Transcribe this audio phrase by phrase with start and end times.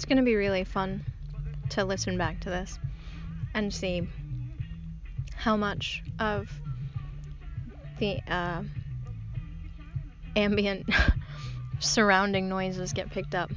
[0.00, 1.04] It's going to be really fun
[1.68, 2.78] to listen back to this
[3.52, 4.08] and see
[5.36, 6.50] how much of
[7.98, 8.62] the uh,
[10.36, 10.88] ambient
[11.80, 13.50] surrounding noises get picked up.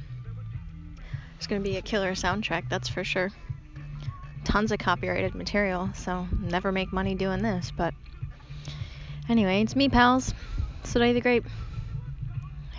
[1.38, 3.30] It's going to be a killer soundtrack, that's for sure.
[4.44, 7.94] Tons of copyrighted material, so never make money doing this, but
[9.30, 10.34] anyway, it's me, pals.
[10.82, 11.44] Soraya the Great.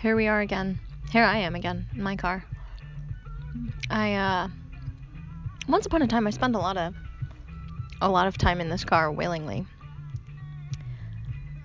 [0.03, 0.79] Here we are again.
[1.09, 2.45] Here I am again in my car.
[3.89, 4.47] I uh
[5.67, 6.93] once upon a time I spent a lot of
[8.01, 9.65] a lot of time in this car willingly.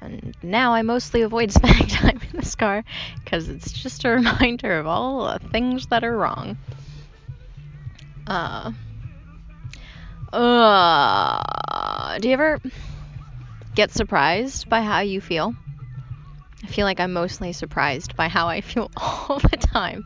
[0.01, 2.85] And now I mostly avoid spending time in this car
[3.25, 6.57] because it's just a reminder of all the things that are wrong.
[8.27, 8.73] Uh,
[10.33, 12.61] uh, do you ever
[13.75, 15.55] get surprised by how you feel?
[16.63, 20.05] I feel like I'm mostly surprised by how I feel all the time.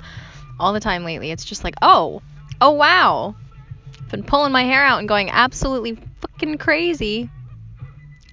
[0.58, 1.30] All the time lately.
[1.30, 2.22] It's just like, oh,
[2.60, 3.34] oh wow.
[4.00, 7.30] I've been pulling my hair out and going absolutely fucking crazy.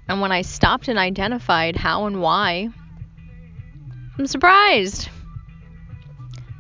[0.08, 2.70] And when I stopped and identified how and why,
[4.18, 5.10] I'm surprised.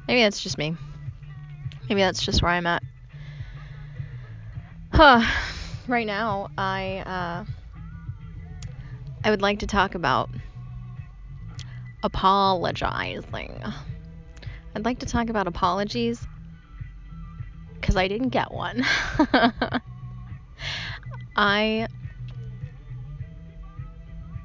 [0.07, 0.75] Maybe that's just me.
[1.89, 2.83] Maybe that's just where I'm at.
[4.91, 5.21] Huh.
[5.87, 7.45] Right now, I uh,
[9.23, 10.29] I would like to talk about
[12.03, 13.61] apologizing.
[14.75, 16.25] I'd like to talk about apologies
[17.79, 18.83] because I didn't get one.
[21.35, 21.87] I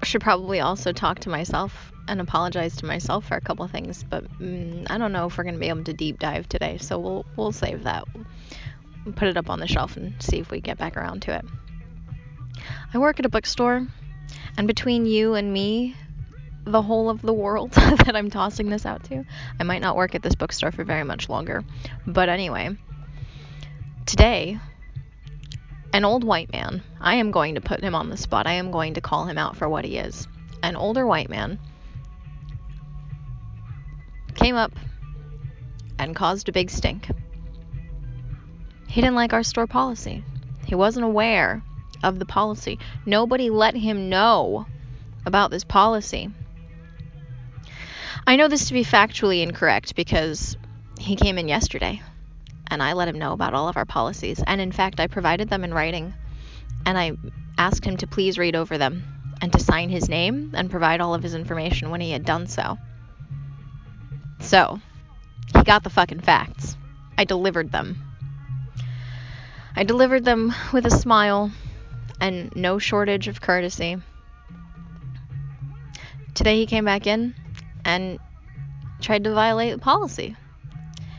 [0.02, 4.24] should probably also talk to myself and apologize to myself for a couple things, but
[4.40, 6.98] mm, I don't know if we're going to be able to deep dive today, so
[6.98, 8.04] we'll we'll save that.
[9.04, 11.36] We'll put it up on the shelf and see if we get back around to
[11.36, 11.44] it.
[12.94, 13.86] I work at a bookstore,
[14.56, 15.96] and between you and me,
[16.66, 19.24] the whole of the world that I'm tossing this out to,
[19.58, 21.64] I might not work at this bookstore for very much longer.
[22.06, 22.76] But anyway,
[24.04, 24.58] today
[25.96, 26.82] an old white man.
[27.00, 28.46] I am going to put him on the spot.
[28.46, 30.28] I am going to call him out for what he is.
[30.62, 31.58] An older white man
[34.34, 34.72] came up
[35.98, 37.08] and caused a big stink.
[38.88, 40.22] He didn't like our store policy.
[40.66, 41.62] He wasn't aware
[42.02, 42.78] of the policy.
[43.06, 44.66] Nobody let him know
[45.24, 46.30] about this policy.
[48.28, 50.56] I know this to be factually incorrect because
[50.98, 52.02] he came in yesterday
[52.66, 54.42] and I let him know about all of our policies.
[54.44, 56.12] And in fact, I provided them in writing
[56.84, 57.12] and I
[57.56, 59.04] asked him to please read over them
[59.40, 62.48] and to sign his name and provide all of his information when he had done
[62.48, 62.78] so.
[64.40, 64.80] So,
[65.54, 66.76] he got the fucking facts.
[67.16, 67.96] I delivered them.
[69.76, 71.52] I delivered them with a smile
[72.20, 73.98] and no shortage of courtesy.
[76.34, 77.34] Today he came back in
[77.86, 78.18] and
[79.00, 80.36] tried to violate the policy.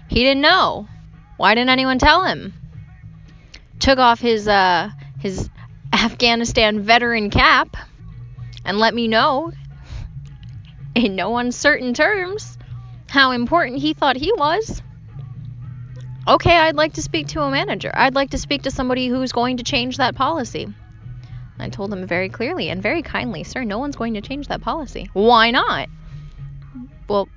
[0.09, 0.87] He didn't know.
[1.37, 2.53] Why didn't anyone tell him?
[3.79, 4.89] Took off his uh
[5.19, 5.49] his
[5.93, 7.75] Afghanistan veteran cap
[8.65, 9.51] and let me know
[10.93, 12.57] in no uncertain terms
[13.07, 14.81] how important he thought he was.
[16.27, 17.91] Okay, I'd like to speak to a manager.
[17.93, 20.67] I'd like to speak to somebody who's going to change that policy.
[21.57, 24.61] I told him very clearly and very kindly, sir, no one's going to change that
[24.61, 25.09] policy.
[25.13, 25.87] Why not?
[27.07, 27.29] Well,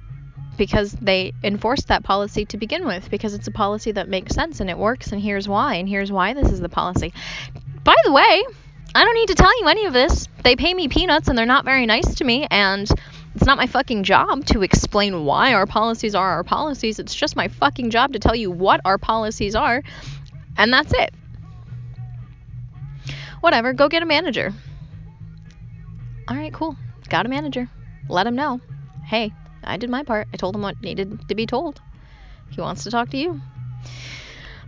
[0.56, 4.60] because they enforced that policy to begin with, because it's a policy that makes sense
[4.60, 7.12] and it works, and here's why, and here's why this is the policy.
[7.82, 8.44] By the way,
[8.94, 10.28] I don't need to tell you any of this.
[10.42, 12.90] They pay me peanuts and they're not very nice to me, and
[13.34, 16.98] it's not my fucking job to explain why our policies are our policies.
[16.98, 19.82] It's just my fucking job to tell you what our policies are,
[20.58, 21.14] and that's it.
[23.40, 24.52] Whatever, go get a manager.
[26.28, 26.76] All right, cool.
[27.08, 27.68] Got a manager.
[28.08, 28.60] Let him know.
[29.04, 29.32] Hey,
[29.62, 30.28] I did my part.
[30.32, 31.80] I told him what needed to be told.
[32.50, 33.40] He wants to talk to you.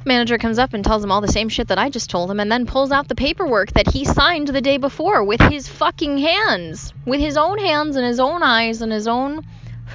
[0.05, 2.41] Manager comes up and tells him all the same shit that I just told him
[2.41, 6.19] and then pulls out the paperwork that he signed the day before with his fucking
[6.19, 6.93] hands.
[7.07, 9.47] With his own hands and his own eyes and his own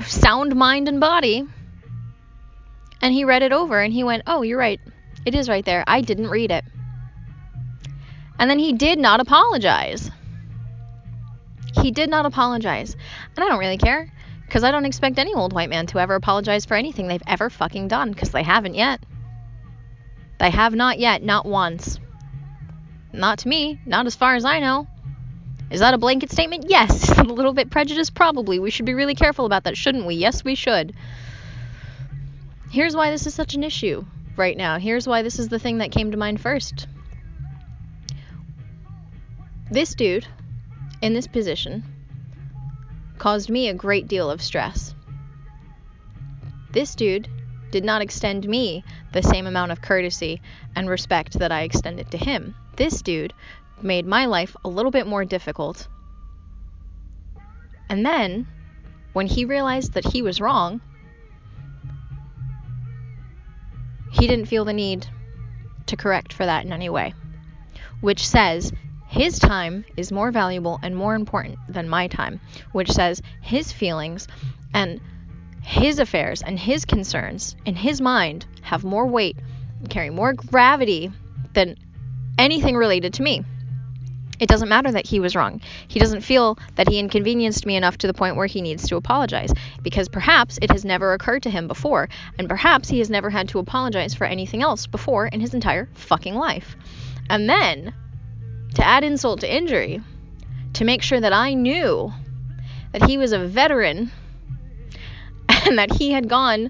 [0.05, 1.45] sound mind and body.
[3.01, 4.79] And he read it over and he went, Oh, you're right.
[5.25, 5.83] It is right there.
[5.85, 6.63] I didn't read it.
[8.39, 10.09] And then he did not apologize.
[11.81, 12.95] He did not apologize.
[13.35, 14.11] And I don't really care.
[14.47, 17.49] Because I don't expect any old white man to ever apologize for anything they've ever
[17.49, 18.11] fucking done.
[18.11, 19.03] Because they haven't yet.
[20.39, 21.21] They have not yet.
[21.21, 21.99] Not once.
[23.11, 23.79] Not to me.
[23.85, 24.87] Not as far as I know.
[25.69, 26.65] Is that a blanket statement?
[26.69, 27.09] Yes.
[27.17, 28.15] a little bit prejudiced?
[28.15, 28.57] Probably.
[28.57, 30.15] We should be really careful about that, shouldn't we?
[30.15, 30.93] Yes, we should.
[32.71, 34.05] Here's why this is such an issue
[34.37, 34.77] right now.
[34.79, 36.87] Here's why this is the thing that came to mind first.
[39.69, 40.25] This dude
[41.01, 41.83] in this position
[43.17, 44.93] caused me a great deal of stress.
[46.71, 47.27] This dude
[47.71, 50.41] did not extend me the same amount of courtesy
[50.75, 52.55] and respect that I extended to him.
[52.75, 53.33] This dude
[53.81, 55.87] made my life a little bit more difficult.
[57.89, 58.47] And then,
[59.13, 60.81] when he realized that he was wrong,
[64.11, 65.07] he didn't feel the need
[65.87, 67.13] to correct for that in any way,
[68.01, 68.71] which says
[69.17, 72.39] his time is more valuable and more important than my time,
[72.71, 74.27] which says his feelings
[74.75, 75.01] and
[75.63, 79.35] his affairs and his concerns in his mind have more weight,
[79.89, 81.11] carry more gravity
[81.53, 81.75] than
[82.37, 83.43] anything related to me.
[84.39, 85.61] It doesn't matter that he was wrong.
[85.87, 88.97] He doesn't feel that he inconvenienced me enough to the point where he needs to
[88.97, 93.31] apologize because perhaps it has never occurred to him before, and perhaps he has never
[93.31, 96.75] had to apologize for anything else before in his entire fucking life.
[97.31, 97.95] And then,
[98.77, 100.01] to add insult to injury,
[100.73, 102.13] to make sure that I knew
[102.91, 104.11] that he was a veteran
[105.49, 106.69] and that he had gone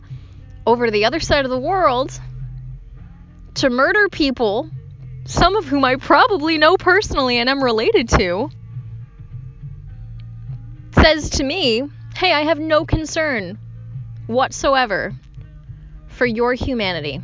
[0.66, 2.18] over to the other side of the world
[3.56, 4.70] to murder people
[5.26, 8.50] some of whom I probably know personally and am related to,
[10.94, 11.84] says to me,
[12.16, 13.60] Hey, I have no concern
[14.28, 15.14] whatsoever
[16.08, 17.22] for your humanity.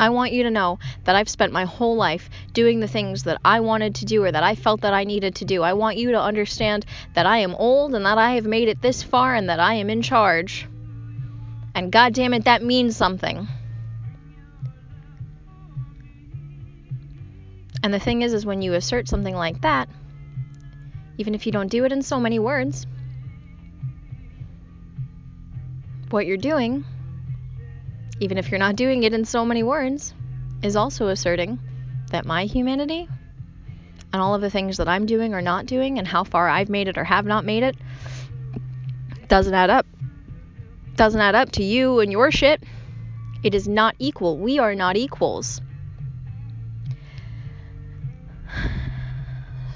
[0.00, 3.38] I want you to know that I've spent my whole life doing the things that
[3.44, 5.62] I wanted to do or that I felt that I needed to do.
[5.62, 8.80] I want you to understand that I am old and that I have made it
[8.80, 10.66] this far and that I am in charge.
[11.74, 13.46] And God damn it, that means something.
[17.82, 19.90] And the thing is, is when you assert something like that,
[21.18, 22.86] even if you don't do it in so many words,
[26.08, 26.86] what you're doing,
[28.20, 30.14] even if you're not doing it in so many words,
[30.62, 31.58] is also asserting
[32.10, 33.08] that my humanity
[34.12, 36.68] and all of the things that I'm doing or not doing and how far I've
[36.68, 37.76] made it or have not made it
[39.30, 39.86] doesn't add up.
[40.96, 42.62] Doesn't add up to you and your shit.
[43.42, 44.36] It is not equal.
[44.36, 45.62] We are not equals.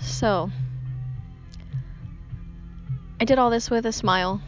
[0.01, 0.51] So,
[3.21, 4.43] I did all this with a smile.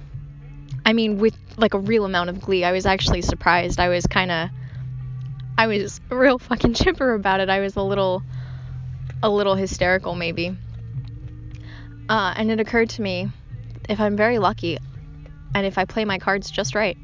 [0.84, 2.64] I mean, with like a real amount of glee.
[2.64, 3.80] I was actually surprised.
[3.80, 4.50] I was kind of,
[5.58, 7.48] I was real fucking chipper about it.
[7.48, 8.22] I was a little,
[9.22, 10.56] a little hysterical maybe.
[12.08, 13.28] Uh, and it occurred to me,
[13.88, 14.78] if I'm very lucky,
[15.54, 16.96] and if I play my cards just right,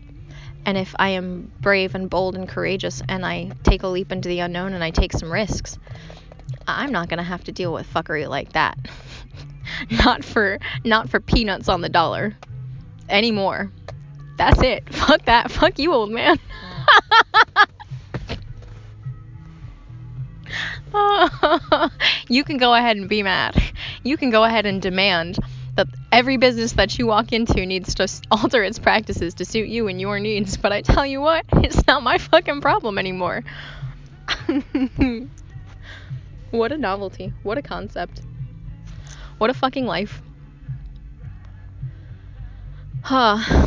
[0.64, 4.28] and if I am brave and bold and courageous, and I take a leap into
[4.28, 5.78] the unknown and I take some risks,
[6.68, 8.78] I'm not gonna have to deal with fuckery like that.
[9.90, 12.36] not for not for peanuts on the dollar
[13.08, 13.72] anymore.
[14.36, 14.88] That's it.
[14.94, 15.50] Fuck that.
[15.50, 16.38] Fuck you, old man.
[22.28, 23.60] you can go ahead and be mad.
[24.02, 25.38] You can go ahead and demand
[25.76, 29.88] that every business that you walk into needs to alter its practices to suit you
[29.88, 30.56] and your needs.
[30.56, 33.42] But I tell you what, it's not my fucking problem anymore.
[36.52, 37.32] What a novelty.
[37.42, 38.20] What a concept.
[39.38, 40.20] What a fucking life.
[43.04, 43.66] Huh.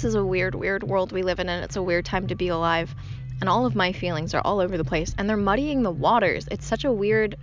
[0.00, 2.34] This is a weird, weird world we live in, and it's a weird time to
[2.34, 2.94] be alive.
[3.42, 6.48] And all of my feelings are all over the place, and they're muddying the waters.
[6.50, 7.36] It's such a weird.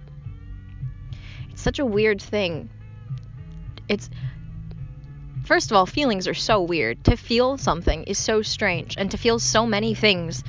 [1.51, 2.71] It's such a weird thing.
[3.88, 4.09] It's.
[5.45, 7.03] First of all, feelings are so weird.
[7.03, 10.43] To feel something is so strange, and to feel so many things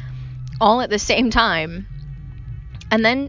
[0.63, 1.87] all at the same time.
[2.91, 3.29] And then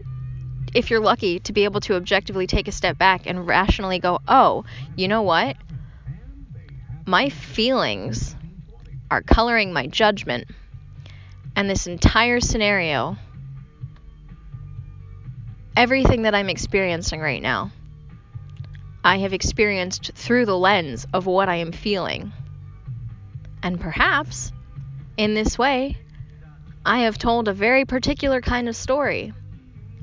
[0.72, 4.20] if you're lucky, to be able to objectively take a step back and rationally go,
[4.26, 4.64] oh,
[4.96, 5.58] you know what?
[7.04, 8.36] My feelings
[9.10, 10.46] are coloring my judgment.
[11.56, 13.16] And this entire scenario,
[15.76, 17.72] everything that I'm experiencing right now,
[19.02, 22.32] I have experienced through the lens of what I am feeling.
[23.62, 24.52] And perhaps,
[25.16, 25.96] in this way,
[26.84, 29.32] I have told a very particular kind of story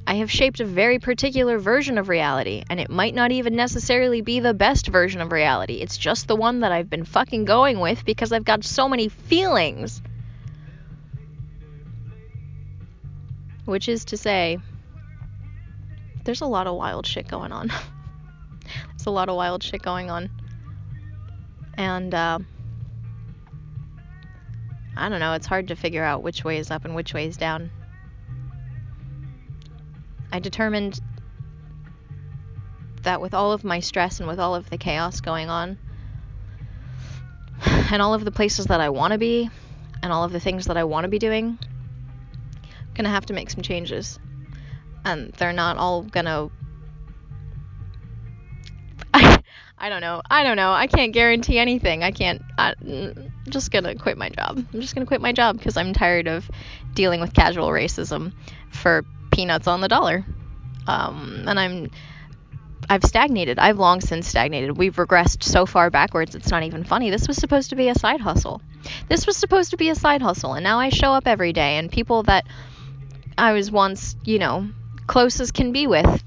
[0.08, 4.22] I have shaped a very particular version of reality, and it might not even necessarily
[4.22, 5.82] be the best version of reality.
[5.82, 9.10] It's just the one that I've been fucking going with because I've got so many
[9.10, 10.02] feelings.
[13.66, 14.60] Which is to say,
[16.24, 17.68] there's a lot of wild shit going on.
[18.88, 20.30] there's a lot of wild shit going on.
[21.74, 22.40] And, uh,
[24.96, 27.28] I don't know, it's hard to figure out which way is up and which way
[27.28, 27.72] is down.
[30.32, 31.00] I determined
[33.04, 35.78] that with all of my stress and with all of the chaos going on,
[37.92, 39.50] and all of the places that I want to be,
[40.04, 41.58] and all of the things that I want to be doing,
[42.64, 44.20] I'm gonna have to make some changes.
[45.06, 46.50] And they're not all gonna.
[49.14, 49.42] I,
[49.78, 50.22] I don't know.
[50.30, 50.72] I don't know.
[50.72, 52.04] I can't guarantee anything.
[52.04, 52.42] I can't.
[52.58, 54.66] I, am just gonna quit my job.
[54.74, 56.50] I'm just gonna quit my job because I'm tired of
[56.94, 58.34] dealing with casual racism
[58.70, 59.06] for
[59.38, 60.26] peanuts on the dollar.
[60.88, 61.92] Um, and I'm
[62.90, 63.60] I've stagnated.
[63.60, 64.76] I've long since stagnated.
[64.76, 67.12] We've regressed so far backwards, it's not even funny.
[67.12, 68.62] This was supposed to be a side hustle.
[69.10, 71.78] This was supposed to be a side hustle, and now I show up every day,
[71.78, 72.48] and people that
[73.38, 74.70] I was once, you know,
[75.06, 76.24] close as can be with,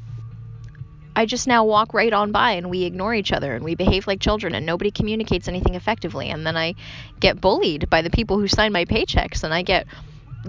[1.17, 4.07] I just now walk right on by and we ignore each other and we behave
[4.07, 6.31] like children and nobody communicates anything effectively.
[6.31, 6.77] And then I
[7.19, 9.87] get bullied by the people who sign my paychecks and I get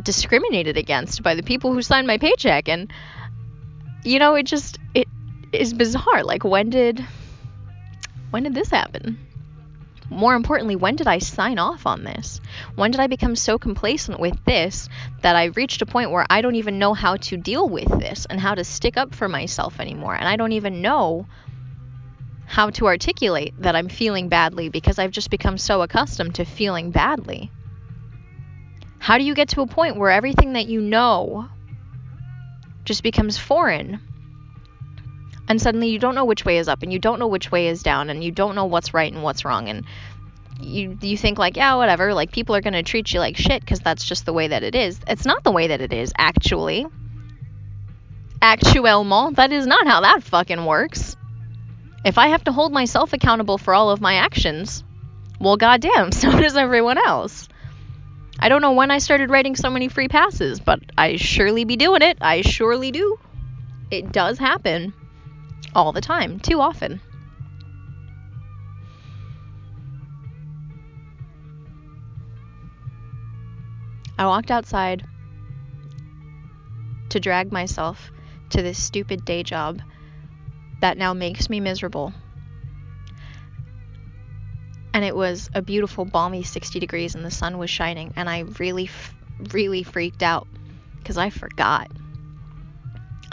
[0.02, 2.70] discriminated against by the people who sign my paycheck.
[2.70, 2.92] And,
[4.04, 5.08] you know, it just, it,
[5.52, 6.24] is bizarre.
[6.24, 7.06] Like when did
[8.32, 9.20] when did this happen?
[10.10, 12.42] More importantly, when did I sign off on this?
[12.76, 14.90] When did I become so complacent with this
[15.22, 18.26] that I reached a point where I don't even know how to deal with this
[18.30, 20.16] and how to stick up for myself anymore?
[20.16, 21.28] And I don't even know
[22.46, 26.92] how to articulate that I'm feeling badly because I've just become so accustomed to feeling
[26.92, 27.50] badly.
[29.02, 31.50] How do you get to a point where everything that you know
[32.86, 34.00] just becomes foreign?
[35.48, 37.70] And suddenly you don't know which way is up and you don't know which way
[37.70, 39.86] is down and you don't know what's right and what's wrong and
[40.60, 43.62] you you think like yeah whatever like people are going to treat you like shit
[43.62, 45.00] because that's just the way that it is.
[45.08, 46.86] It's not the way that it is actually.
[48.40, 51.18] Actuellement that is not how that fucking works.
[52.06, 54.84] If i have to hold myself accountable for all of my actions
[55.40, 57.48] well goddamn so does everyone else
[58.42, 61.76] i don't know when i started writing so many free passes but i surely be
[61.76, 63.18] doing it i surely do
[63.92, 64.94] it does happen
[65.76, 67.02] all the time, too often.
[74.18, 75.04] I walked outside
[77.10, 78.12] to drag myself
[78.52, 79.82] to this stupid day job
[80.80, 82.14] that now makes me miserable.
[84.94, 88.42] And it was a beautiful, balmy 60 degrees, and the sun was shining, and I
[88.60, 88.90] really,
[89.54, 90.48] really freaked out
[91.00, 91.90] because I forgot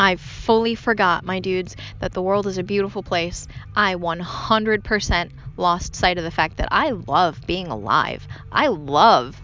[0.01, 3.49] I fully forgot, my dudes, that the world is a beautiful place.
[3.75, 8.29] I 100% lost sight of the fact that I love being alive.
[8.53, 9.43] I love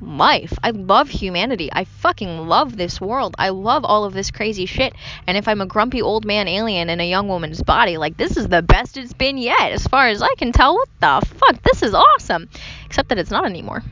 [0.00, 0.52] life.
[0.62, 1.70] I love humanity.
[1.72, 3.34] I fucking love this world.
[3.38, 4.94] I love all of this crazy shit.
[5.26, 8.36] And if I'm a grumpy old man alien in a young woman's body, like this
[8.36, 10.74] is the best it's been yet, as far as I can tell.
[10.74, 11.62] What the fuck?
[11.62, 12.48] This is awesome.
[12.86, 13.82] Except that it's not anymore.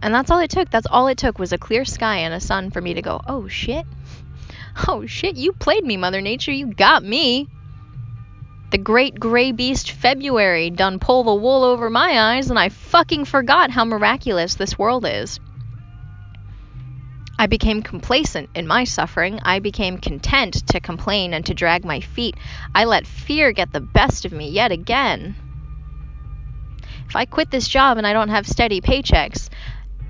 [0.00, 0.70] And that's all it took.
[0.70, 3.20] That's all it took was a clear sky and a sun for me to go,
[3.26, 3.86] oh shit.
[4.86, 6.52] Oh shit, you played me, Mother Nature.
[6.52, 7.48] You got me.
[8.70, 13.24] The great gray beast February done pull the wool over my eyes, and I fucking
[13.24, 15.40] forgot how miraculous this world is.
[17.38, 19.40] I became complacent in my suffering.
[19.42, 22.36] I became content to complain and to drag my feet.
[22.74, 25.34] I let fear get the best of me yet again.
[27.08, 29.48] If I quit this job and I don't have steady paychecks,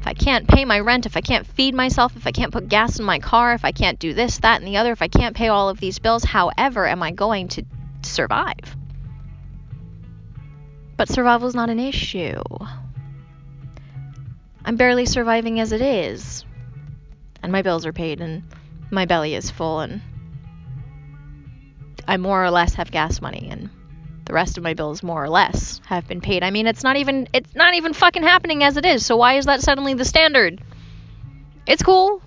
[0.00, 2.68] if I can't pay my rent, if I can't feed myself, if I can't put
[2.68, 5.08] gas in my car, if I can't do this, that, and the other, if I
[5.08, 7.64] can't pay all of these bills, however am I going to
[8.02, 8.76] survive?
[10.96, 12.42] But survival is not an issue.
[14.64, 16.44] I'm barely surviving as it is.
[17.42, 18.42] And my bills are paid, and
[18.90, 20.02] my belly is full, and
[22.06, 23.70] I more or less have gas money, and
[24.24, 26.42] the rest of my bills more or less have been paid.
[26.42, 29.06] I mean, it's not even it's not even fucking happening as it is.
[29.06, 30.60] So why is that suddenly the standard?
[31.66, 32.20] It's cool.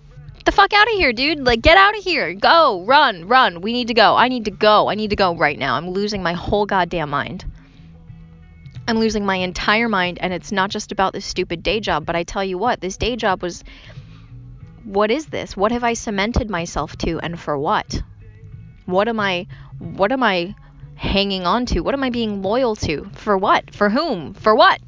[0.46, 1.40] The fuck out of here, dude.
[1.40, 2.34] Like get out of here.
[2.34, 3.62] Go, run, run.
[3.62, 4.16] We need to go.
[4.16, 4.90] I need to go.
[4.90, 5.76] I need to go right now.
[5.76, 7.46] I'm losing my whole goddamn mind.
[8.88, 12.16] I'm losing my entire mind and it's not just about this stupid day job, but
[12.16, 13.64] I tell you what, this day job was
[14.84, 15.56] what is this?
[15.56, 18.02] What have I cemented myself to and for what?
[18.86, 20.56] What am I what am I
[20.96, 21.82] hanging on to?
[21.82, 23.10] What am I being loyal to?
[23.14, 23.74] For what?
[23.74, 24.34] For whom?
[24.34, 24.82] For what?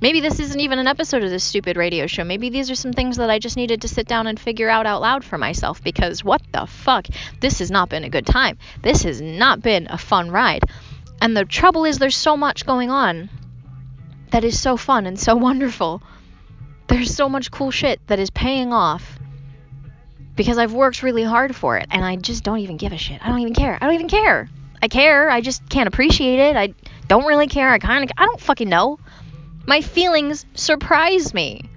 [0.00, 2.22] Maybe this isn't even an episode of this stupid radio show.
[2.22, 4.86] Maybe these are some things that I just needed to sit down and figure out
[4.86, 7.06] out loud for myself because what the fuck?
[7.40, 8.58] This has not been a good time.
[8.82, 10.62] This has not been a fun ride.
[11.20, 13.28] And the trouble is, there's so much going on
[14.30, 16.02] that is so fun and so wonderful.
[16.86, 19.18] There's so much cool shit that is paying off
[20.36, 23.20] because I've worked really hard for it and I just don't even give a shit.
[23.22, 23.76] I don't even care.
[23.80, 24.48] I don't even care.
[24.80, 25.28] I care.
[25.28, 26.56] I just can't appreciate it.
[26.56, 26.72] I
[27.08, 27.68] don't really care.
[27.68, 29.00] I kind of I don't fucking know.
[29.68, 31.68] My feelings surprise me.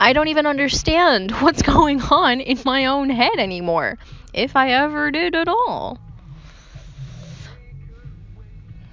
[0.00, 3.98] I don't even understand what's going on in my own head anymore,
[4.34, 6.00] if I ever did at all.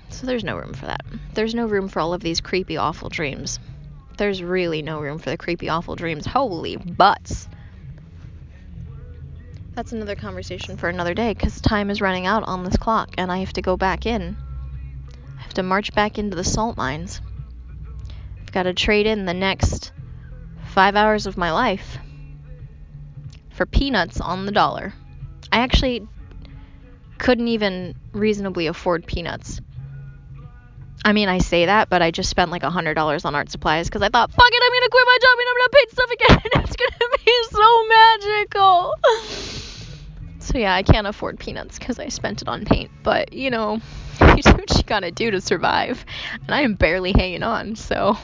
[0.10, 1.02] So there's no room for that.
[1.34, 3.58] There's no room for all of these creepy, awful dreams.
[4.20, 6.28] There's really no room for the creepy, awful dreams.
[6.28, 7.50] Holy butts.
[9.74, 13.32] That's another conversation for another day because time is running out on this clock and
[13.32, 14.38] I have to go back in.
[15.40, 17.20] I have to march back into the salt mines.
[18.56, 19.92] Got to trade in the next
[20.68, 21.98] five hours of my life
[23.50, 24.94] for peanuts on the dollar.
[25.52, 26.08] I actually
[27.18, 29.60] couldn't even reasonably afford peanuts.
[31.04, 33.52] I mean, I say that, but I just spent like a hundred dollars on art
[33.52, 35.92] supplies because I thought, fuck it, I'm gonna quit my job and I'm gonna paint
[35.92, 36.40] stuff again.
[36.64, 38.94] it's gonna be so magical.
[40.40, 42.90] So yeah, I can't afford peanuts because I spent it on paint.
[43.04, 43.82] But you know,
[44.22, 46.06] you do what you gotta do to survive,
[46.42, 47.76] and I am barely hanging on.
[47.76, 48.18] So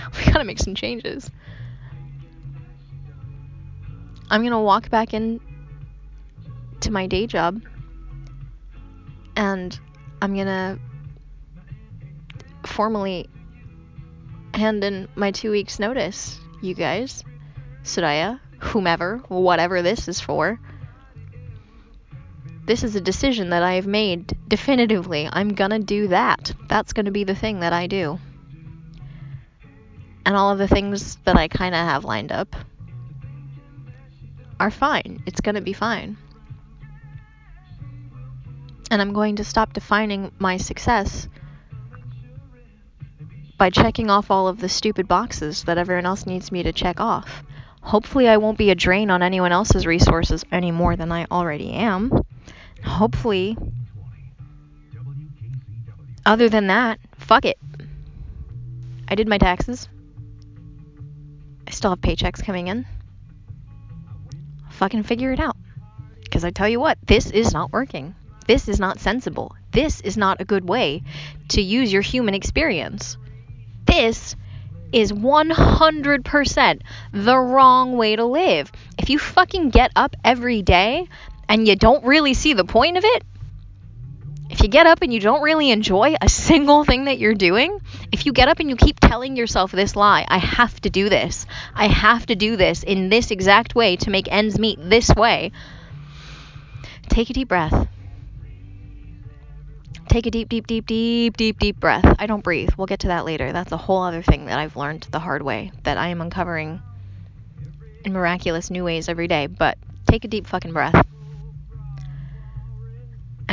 [0.16, 1.30] we gotta make some changes.
[4.30, 5.40] I'm gonna walk back in
[6.80, 7.60] to my day job,
[9.36, 9.78] and
[10.20, 10.78] I'm gonna
[12.64, 13.28] formally
[14.54, 17.22] hand in my two weeks' notice, you guys,
[17.84, 20.58] Soraya, whomever, whatever this is for.
[22.64, 25.28] This is a decision that I have made definitively.
[25.30, 26.52] I'm gonna do that.
[26.68, 28.18] That's gonna be the thing that I do.
[30.24, 32.54] And all of the things that I kind of have lined up
[34.60, 35.22] are fine.
[35.26, 36.16] It's gonna be fine.
[38.90, 41.28] And I'm going to stop defining my success
[43.56, 47.00] by checking off all of the stupid boxes that everyone else needs me to check
[47.00, 47.42] off.
[47.80, 51.72] Hopefully, I won't be a drain on anyone else's resources any more than I already
[51.72, 52.12] am.
[52.84, 53.56] Hopefully,
[56.24, 57.58] other than that, fuck it.
[59.08, 59.88] I did my taxes.
[61.72, 62.86] I still have paychecks coming in.
[64.70, 65.56] Fucking figure it out.
[66.22, 68.14] Because I tell you what, this is not working.
[68.46, 69.56] This is not sensible.
[69.72, 71.02] This is not a good way
[71.50, 73.16] to use your human experience
[73.92, 74.36] this
[74.92, 76.80] is 100%
[77.12, 78.72] the wrong way to live.
[78.98, 81.08] If you fucking get up every day
[81.48, 83.22] and you don't really see the point of it,
[84.50, 87.80] if you get up and you don't really enjoy a single thing that you're doing,
[88.12, 91.08] if you get up and you keep telling yourself this lie, I have to do
[91.08, 95.08] this, I have to do this in this exact way to make ends meet this
[95.16, 95.52] way,
[97.08, 97.88] take a deep breath
[100.12, 102.04] take a deep, deep, deep, deep, deep, deep breath.
[102.18, 102.68] I don't breathe.
[102.76, 103.50] We'll get to that later.
[103.52, 106.82] That's a whole other thing that I've learned the hard way that I am uncovering
[108.04, 109.46] in miraculous new ways every day.
[109.46, 111.06] But take a deep fucking breath.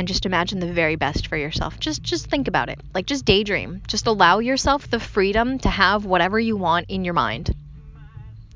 [0.00, 1.78] And just imagine the very best for yourself.
[1.78, 2.80] Just just think about it.
[2.94, 3.82] Like just daydream.
[3.86, 7.54] Just allow yourself the freedom to have whatever you want in your mind.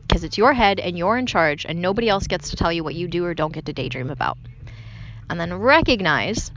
[0.00, 2.82] Because it's your head and you're in charge and nobody else gets to tell you
[2.82, 4.38] what you do or don't get to daydream about.
[5.28, 6.50] And then recognize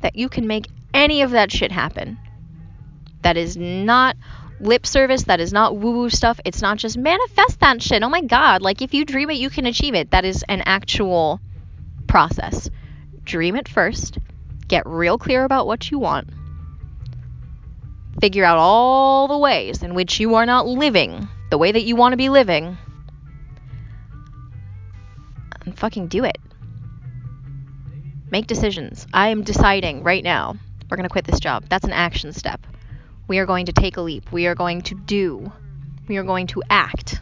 [0.00, 2.16] that you can make any of that shit happen.
[3.20, 4.16] That is not
[4.58, 6.40] lip service, that is not woo woo stuff.
[6.46, 8.02] It's not just manifest that shit.
[8.02, 10.12] Oh my god, like if you dream it, you can achieve it.
[10.12, 11.42] That is an actual
[12.06, 12.70] process.
[13.26, 14.18] Dream it first,
[14.68, 16.30] get real clear about what you want,
[18.20, 21.96] figure out all the ways in which you are not living the way that you
[21.96, 22.78] want to be living,
[25.64, 26.38] and fucking do it.
[28.30, 29.08] Make decisions.
[29.12, 30.56] I am deciding right now.
[30.88, 31.64] We're going to quit this job.
[31.68, 32.64] That's an action step.
[33.26, 34.30] We are going to take a leap.
[34.30, 35.52] We are going to do.
[36.06, 37.20] We are going to act.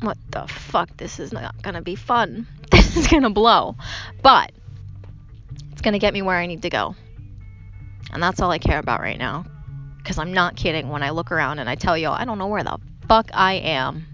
[0.00, 0.94] What the fuck?
[0.98, 2.46] This is not going to be fun.
[2.96, 3.76] Is going to blow.
[4.22, 4.52] But
[5.72, 6.94] it's going to get me where I need to go.
[8.12, 9.44] And that's all I care about right now.
[9.98, 12.48] Because I'm not kidding when I look around and I tell y'all I don't know
[12.48, 14.06] where the fuck I am.